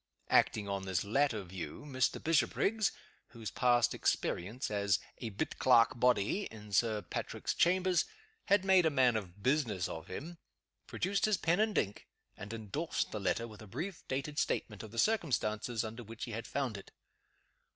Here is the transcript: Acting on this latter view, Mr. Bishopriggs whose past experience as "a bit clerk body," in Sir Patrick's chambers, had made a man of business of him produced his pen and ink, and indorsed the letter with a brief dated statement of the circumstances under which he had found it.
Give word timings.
Acting 0.31 0.67
on 0.67 0.81
this 0.85 1.03
latter 1.03 1.43
view, 1.43 1.85
Mr. 1.87 2.17
Bishopriggs 2.19 2.91
whose 3.27 3.51
past 3.51 3.93
experience 3.93 4.71
as 4.71 4.97
"a 5.19 5.29
bit 5.29 5.59
clerk 5.59 5.91
body," 5.99 6.45
in 6.45 6.71
Sir 6.71 7.03
Patrick's 7.03 7.53
chambers, 7.53 8.05
had 8.45 8.65
made 8.65 8.87
a 8.87 8.89
man 8.89 9.15
of 9.15 9.43
business 9.43 9.87
of 9.87 10.07
him 10.07 10.39
produced 10.87 11.25
his 11.25 11.37
pen 11.37 11.59
and 11.59 11.77
ink, 11.77 12.07
and 12.35 12.51
indorsed 12.51 13.11
the 13.11 13.19
letter 13.19 13.47
with 13.47 13.61
a 13.61 13.67
brief 13.67 14.01
dated 14.07 14.39
statement 14.39 14.81
of 14.81 14.89
the 14.89 14.97
circumstances 14.97 15.83
under 15.83 16.01
which 16.01 16.23
he 16.23 16.31
had 16.31 16.47
found 16.47 16.77
it. 16.77 16.89